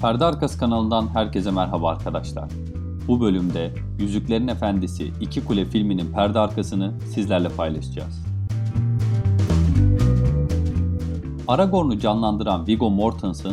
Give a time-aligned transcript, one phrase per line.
[0.00, 2.48] Perde Arkası kanalından herkese merhaba arkadaşlar.
[3.08, 8.22] Bu bölümde Yüzüklerin Efendisi İki Kule filminin perde arkasını sizlerle paylaşacağız.
[11.48, 13.52] Aragorn'u canlandıran Viggo Mortensen,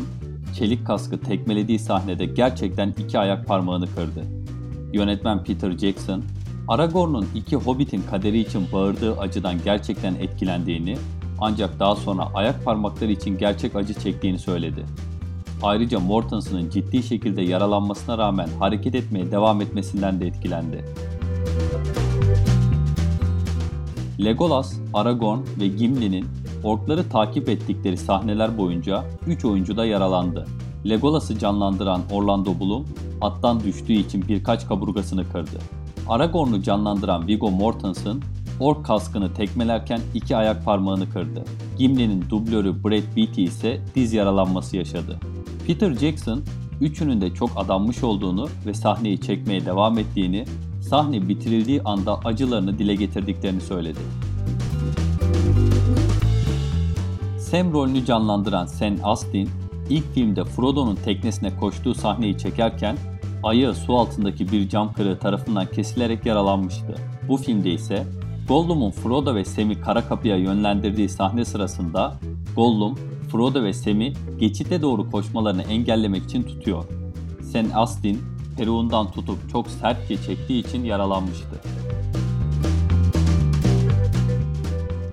[0.55, 4.23] çelik kaskı tekmelediği sahnede gerçekten iki ayak parmağını kırdı.
[4.93, 6.23] Yönetmen Peter Jackson,
[6.67, 10.97] Aragorn'un iki Hobbit'in kaderi için bağırdığı acıdan gerçekten etkilendiğini
[11.39, 14.85] ancak daha sonra ayak parmakları için gerçek acı çektiğini söyledi.
[15.63, 20.85] Ayrıca Mortensen'ın ciddi şekilde yaralanmasına rağmen hareket etmeye devam etmesinden de etkilendi.
[24.23, 26.25] Legolas, Aragorn ve Gimli'nin
[26.63, 30.45] orkları takip ettikleri sahneler boyunca 3 oyuncu da yaralandı.
[30.89, 32.85] Legolas'ı canlandıran Orlando Bloom,
[33.21, 35.57] attan düştüğü için birkaç kaburgasını kırdı.
[36.09, 38.21] Aragorn'u canlandıran Viggo Mortensen,
[38.59, 41.43] ork kaskını tekmelerken iki ayak parmağını kırdı.
[41.77, 45.19] Gimli'nin dublörü Brad Beatty ise diz yaralanması yaşadı.
[45.67, 46.43] Peter Jackson,
[46.81, 50.45] üçünün de çok adanmış olduğunu ve sahneyi çekmeye devam ettiğini,
[50.81, 53.99] sahne bitirildiği anda acılarını dile getirdiklerini söyledi.
[57.39, 59.49] Sam rolünü canlandıran Sen Astin,
[59.89, 62.97] ilk filmde Frodo'nun teknesine koştuğu sahneyi çekerken
[63.43, 66.95] ayağı su altındaki bir cam kırığı tarafından kesilerek yaralanmıştı.
[67.29, 68.07] Bu filmde ise
[68.47, 72.19] Gollum'un Frodo ve Sam'i kara kapıya yönlendirdiği sahne sırasında
[72.55, 72.95] Gollum,
[73.31, 76.83] Frodo ve Sam'i geçite doğru koşmalarını engellemek için tutuyor.
[77.41, 78.21] Sen Astin,
[78.57, 81.61] peruğundan tutup çok sertçe çektiği için yaralanmıştı.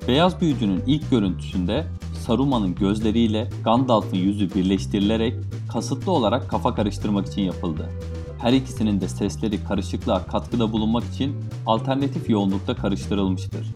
[0.09, 1.87] Beyaz Büyücü'nün ilk görüntüsünde
[2.27, 5.35] Saruman'ın gözleriyle Gandalf'ın yüzü birleştirilerek
[5.73, 7.91] kasıtlı olarak kafa karıştırmak için yapıldı.
[8.39, 13.67] Her ikisinin de sesleri karışıklığa katkıda bulunmak için alternatif yoğunlukta karıştırılmıştır.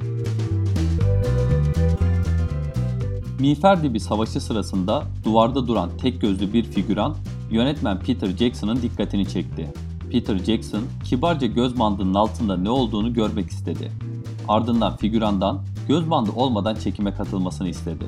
[3.38, 7.16] Miğfer Dibi Savaşı sırasında duvarda duran tek gözlü bir figüran
[7.50, 9.72] yönetmen Peter Jackson'ın dikkatini çekti.
[10.12, 13.92] Peter Jackson kibarca göz bandının altında ne olduğunu görmek istedi.
[14.48, 18.04] Ardından figürandan göz bandı olmadan çekime katılmasını istedi.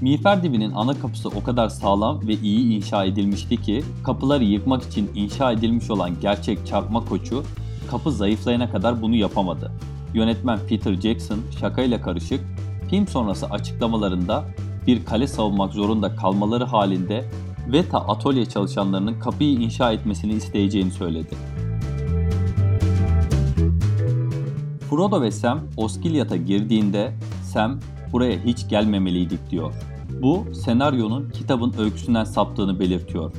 [0.00, 5.10] Miğfer dibinin ana kapısı o kadar sağlam ve iyi inşa edilmişti ki kapıları yıkmak için
[5.14, 7.42] inşa edilmiş olan gerçek çarpma koçu
[7.90, 9.72] kapı zayıflayana kadar bunu yapamadı.
[10.14, 12.40] Yönetmen Peter Jackson şakayla karışık
[12.90, 14.44] film sonrası açıklamalarında
[14.86, 17.24] bir kale savunmak zorunda kalmaları halinde
[17.72, 21.34] Veta atölye çalışanlarının kapıyı inşa etmesini isteyeceğini söyledi.
[24.90, 27.80] Frodo ve Sam Osgiliath'a girdiğinde Sam
[28.12, 29.72] buraya hiç gelmemeliydik diyor.
[30.22, 33.32] Bu senaryonun kitabın öyküsünden saptığını belirtiyor.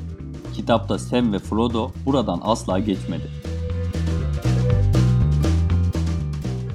[0.53, 3.44] Kitapta Sam ve Frodo buradan asla geçmedi.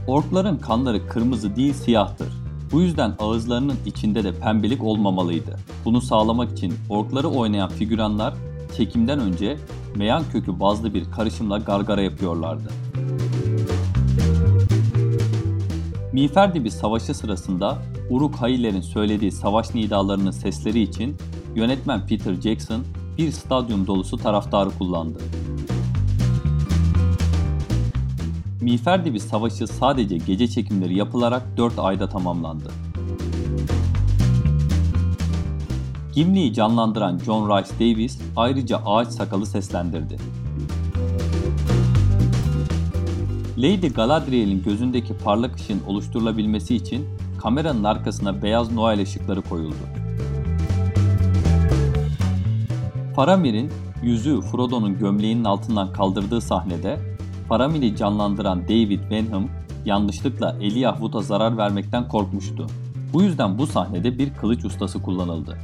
[0.07, 2.29] Orkların kanları kırmızı değil siyahtır.
[2.73, 5.59] Bu yüzden ağızlarının içinde de pembelik olmamalıydı.
[5.85, 8.35] Bunu sağlamak için orkları oynayan figüranlar
[8.77, 9.57] çekimden önce
[9.97, 12.71] meyan kökü bazlı bir karışımla gargara yapıyorlardı.
[16.13, 17.79] Miğfer Dibi Savaşı sırasında
[18.11, 21.17] Uruk Hayiller'in söylediği savaş nidalarının sesleri için
[21.55, 22.85] yönetmen Peter Jackson
[23.19, 25.19] bir stadyum dolusu taraftarı kullandı.
[28.61, 32.71] Miğfer Dibi Savaşı sadece gece çekimleri yapılarak 4 ayda tamamlandı.
[36.15, 40.17] Gimli'yi canlandıran John Rice Davis ayrıca ağaç sakalı seslendirdi.
[43.59, 47.07] Lady Galadriel'in gözündeki parlak ışın oluşturulabilmesi için
[47.39, 49.75] kameranın arkasına beyaz Noel ışıkları koyuldu.
[53.17, 53.71] Faramir'in
[54.03, 57.11] yüzüğü Frodo'nun gömleğinin altından kaldırdığı sahnede
[57.51, 59.49] Faramir'i canlandıran David Benham
[59.85, 62.67] yanlışlıkla Elijah Wood'a zarar vermekten korkmuştu.
[63.13, 65.59] Bu yüzden bu sahnede bir kılıç ustası kullanıldı.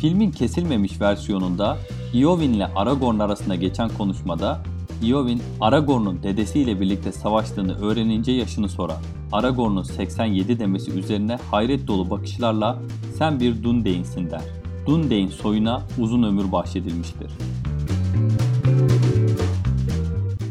[0.00, 1.76] Filmin kesilmemiş versiyonunda
[2.14, 4.58] Eowyn ile Aragorn arasında geçen konuşmada
[5.04, 9.00] Eowyn, Aragorn'un dedesiyle birlikte savaştığını öğrenince yaşını sorar.
[9.32, 12.78] Aragorn'un 87 demesi üzerine hayret dolu bakışlarla
[13.18, 14.42] sen bir Dundane'sin der.
[14.86, 17.30] Dundane soyuna uzun ömür bahşedilmiştir.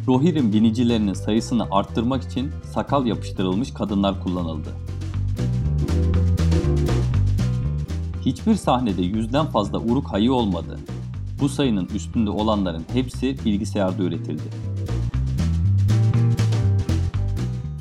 [0.09, 4.69] Rohirrim binicilerinin sayısını arttırmak için sakal yapıştırılmış kadınlar kullanıldı.
[8.25, 10.79] Hiçbir sahnede yüzden fazla uruk hayı olmadı.
[11.41, 14.50] Bu sayının üstünde olanların hepsi bilgisayarda üretildi.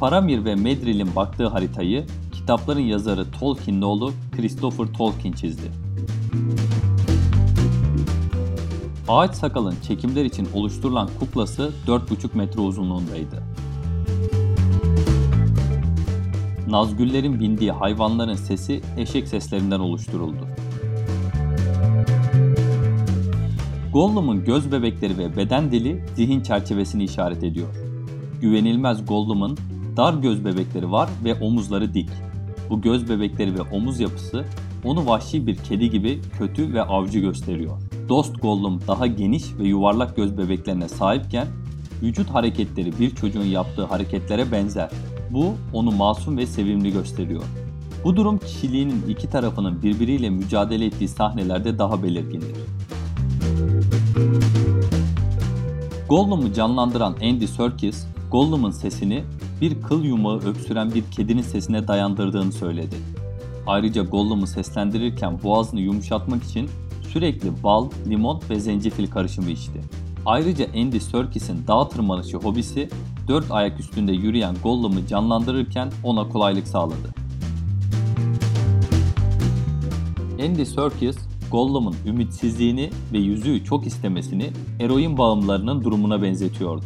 [0.01, 5.71] Faramir ve Medril'in baktığı haritayı kitapların yazarı Tolkien'in oğlu Christopher Tolkien çizdi.
[9.09, 13.43] Ağaç Sakal'ın çekimler için oluşturulan kuklası 4,5 metre uzunluğundaydı.
[16.69, 20.47] Nazgüllerin bindiği hayvanların sesi eşek seslerinden oluşturuldu.
[23.93, 27.69] Gollum'un göz bebekleri ve beden dili zihin çerçevesini işaret ediyor.
[28.41, 29.59] Güvenilmez Gollum'un
[29.97, 32.11] dar göz bebekleri var ve omuzları dik.
[32.71, 34.45] Bu göz bebekleri ve omuz yapısı
[34.85, 37.88] onu vahşi bir kedi gibi kötü ve avcı gösteriyor.
[38.09, 41.47] Dost Gollum daha geniş ve yuvarlak göz bebeklerine sahipken
[42.03, 44.91] vücut hareketleri bir çocuğun yaptığı hareketlere benzer.
[45.31, 47.43] Bu onu masum ve sevimli gösteriyor.
[48.05, 52.57] Bu durum kişiliğinin iki tarafının birbiriyle mücadele ettiği sahnelerde daha belirgindir.
[56.09, 59.25] Gollum'u canlandıran Andy Serkis, Gollum'un sesini
[59.61, 62.97] bir kıl yumağı öksüren bir kedinin sesine dayandırdığını söyledi.
[63.67, 66.71] Ayrıca Gollum'u seslendirirken boğazını yumuşatmak için
[67.19, 69.81] sürekli bal, limon ve zencefil karışımı içti.
[70.27, 72.89] Ayrıca Andy Serkis'in dağ tırmanışı hobisi
[73.29, 77.15] dört ayak üstünde yürüyen Gollum'u canlandırırken ona kolaylık sağladı.
[80.45, 81.17] Andy Serkis,
[81.51, 84.51] Gollum'un ümitsizliğini ve yüzüğü çok istemesini
[84.81, 86.85] eroin bağımlılarının durumuna benzetiyordu.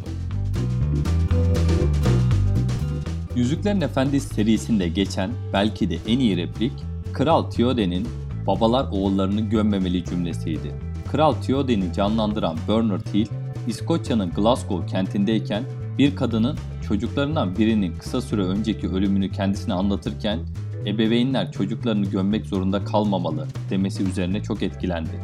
[3.37, 6.73] Yüzüklerin Efendisi serisinde geçen belki de en iyi replik,
[7.13, 8.09] Kral Theoden'in
[8.47, 10.75] babalar oğullarını gömmemeli cümlesiydi.
[11.13, 13.27] Kral Theoden'i canlandıran Bernard Hill,
[13.67, 15.65] İskoçya'nın Glasgow kentindeyken
[15.99, 16.59] bir kadının
[16.89, 20.39] çocuklarından birinin kısa süre önceki ölümünü kendisine anlatırken
[20.87, 25.21] ebeveynler çocuklarını gömmek zorunda kalmamalı demesi üzerine çok etkilendi.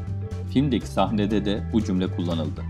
[0.53, 2.63] Filmdeki sahnede de bu cümle kullanıldı.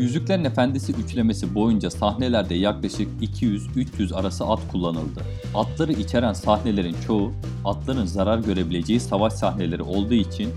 [0.00, 5.20] Yüzüklerin Efendisi üçlemesi boyunca sahnelerde yaklaşık 200-300 arası at kullanıldı.
[5.54, 7.32] Atları içeren sahnelerin çoğu
[7.64, 10.50] atların zarar görebileceği savaş sahneleri olduğu için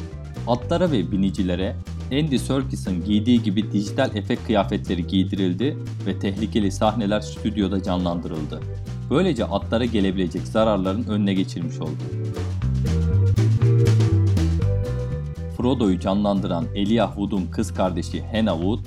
[0.48, 1.76] atlara ve binicilere
[2.12, 8.60] Andy Serkis'in giydiği gibi dijital efekt kıyafetleri giydirildi ve tehlikeli sahneler stüdyoda canlandırıldı.
[9.10, 12.04] Böylece atlara gelebilecek zararların önüne geçilmiş oldu.
[15.58, 18.80] Frodo'yu canlandıran Elijah Wood'un kız kardeşi Hannah Wood,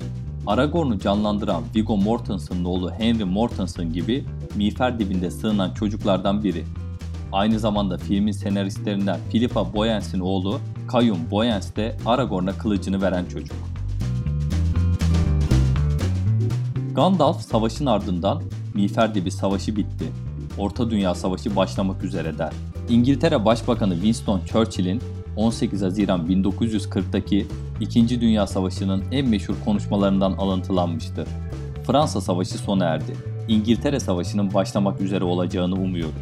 [0.47, 6.63] Aragorn'u canlandıran Viggo Mortensen'ın oğlu Henry Mortensen gibi miğfer dibinde sığınan çocuklardan biri.
[7.31, 13.57] Aynı zamanda filmin senaristlerinden Philippa Boyens'in oğlu Kayum Boyens de Aragorn'a kılıcını veren çocuk.
[16.95, 18.41] Gandalf savaşın ardından
[18.73, 20.05] miğfer dibi savaşı bitti.
[20.57, 22.53] Orta Dünya Savaşı başlamak üzere der.
[22.89, 25.01] İngiltere Başbakanı Winston Churchill'in
[25.37, 27.45] 18 Haziran 1940'daki
[27.79, 31.27] İkinci Dünya Savaşı'nın en meşhur konuşmalarından alıntılanmıştır.
[31.87, 33.15] Fransa Savaşı sona erdi.
[33.47, 36.15] İngiltere Savaşı'nın başlamak üzere olacağını umuyorum.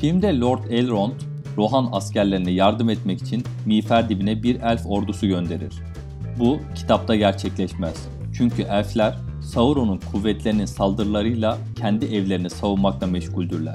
[0.00, 1.12] Filmde Lord Elrond,
[1.56, 5.72] Rohan askerlerine yardım etmek için miğfer dibine bir elf ordusu gönderir.
[6.38, 8.08] Bu kitapta gerçekleşmez.
[8.34, 13.74] Çünkü elfler Sauron'un kuvvetlerinin saldırılarıyla kendi evlerini savunmakla meşguldürler.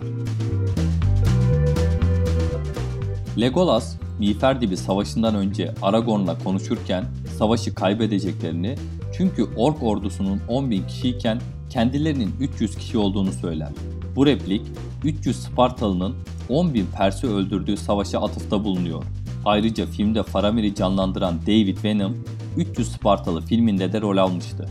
[3.40, 7.06] Legolas, Miğferdibi Savaşı'ndan önce Aragorn'la konuşurken
[7.38, 8.76] savaşı kaybedeceklerini
[9.18, 13.70] çünkü Ork ordusunun 10.000 kişiyken kendilerinin 300 kişi olduğunu söyler.
[14.16, 14.62] Bu replik
[15.04, 16.16] 300 Spartalı'nın
[16.50, 19.04] 10.000 Pers'i öldürdüğü savaşa atıfta bulunuyor.
[19.46, 22.18] Ayrıca filmde Faramir'i canlandıran David Venom
[22.58, 24.70] 300 Spartalı filminde de rol almıştı.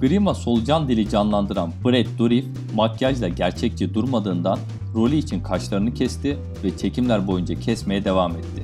[0.00, 4.58] Grima solucan dili canlandıran Brett Dourif makyajla gerçekçi durmadığından
[4.96, 8.62] rolü için kaşlarını kesti ve çekimler boyunca kesmeye devam etti.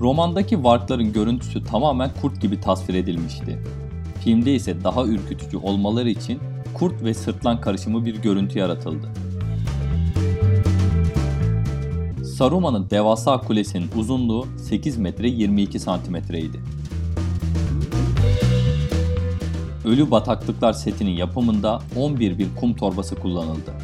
[0.00, 3.58] Romandaki varkların görüntüsü tamamen kurt gibi tasvir edilmişti.
[4.24, 6.40] Filmde ise daha ürkütücü olmaları için
[6.74, 9.08] kurt ve sırtlan karışımı bir görüntü yaratıldı.
[12.36, 16.60] Saruman'ın devasa kulesinin uzunluğu 8 metre 22 santimetreydi.
[19.86, 23.74] Ölü Bataklıklar setinin yapımında 11 bir kum torbası kullanıldı.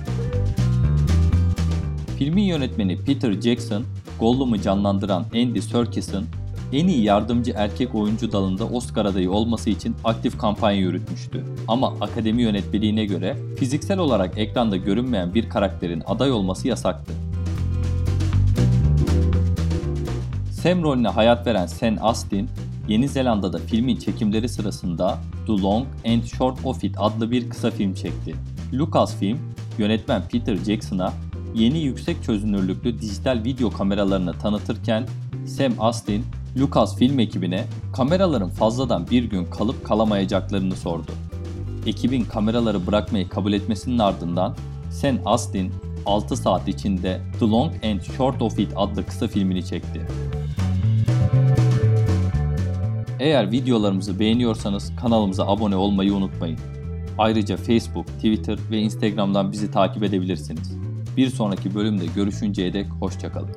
[2.19, 3.85] Filmin yönetmeni Peter Jackson,
[4.21, 6.27] Gollum'u canlandıran Andy Serkis'in
[6.73, 11.45] en iyi yardımcı erkek oyuncu dalında Oscar adayı olması için aktif kampanya yürütmüştü.
[11.69, 17.13] Ama akademi yönetmeliğine göre fiziksel olarak ekranda görünmeyen bir karakterin aday olması yasaktı.
[20.51, 22.49] Sam rolüne hayat veren Sen Astin,
[22.89, 27.95] Yeni Zelanda'da filmin çekimleri sırasında The Long and Short of It adlı bir kısa film
[27.95, 28.35] çekti.
[28.73, 29.39] Lucasfilm,
[29.79, 31.13] yönetmen Peter Jackson'a
[31.55, 35.07] yeni yüksek çözünürlüklü dijital video kameralarını tanıtırken
[35.47, 36.25] Sam Astin,
[36.57, 41.13] Lucasfilm ekibine kameraların fazladan bir gün kalıp kalamayacaklarını sordu.
[41.87, 44.57] Ekibin kameraları bırakmayı kabul etmesinin ardından
[44.91, 45.73] Sam Astin
[46.07, 50.07] 6 saat içinde The Long and Short of It adlı kısa filmini çekti.
[53.23, 56.59] Eğer videolarımızı beğeniyorsanız kanalımıza abone olmayı unutmayın.
[57.19, 60.77] Ayrıca Facebook, Twitter ve Instagram'dan bizi takip edebilirsiniz.
[61.17, 63.51] Bir sonraki bölümde görüşünceye dek hoşçakalın.